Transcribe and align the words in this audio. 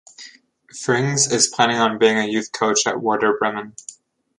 Frings 0.73 1.31
is 1.31 1.45
planning 1.53 1.77
on 1.77 1.99
being 1.99 2.17
a 2.17 2.25
youth 2.27 2.51
coach 2.51 2.87
at 2.87 2.99
Werder 2.99 3.37
Bremen. 3.37 3.75